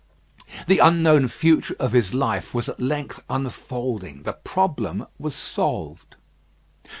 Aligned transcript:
The 0.65 0.79
unknown 0.79 1.27
future 1.27 1.75
of 1.79 1.91
his 1.91 2.11
life 2.11 2.55
was 2.55 2.67
at 2.67 2.79
length 2.81 3.23
unfolding; 3.29 4.23
the 4.23 4.33
problem 4.33 5.05
was 5.19 5.35
solved. 5.35 6.15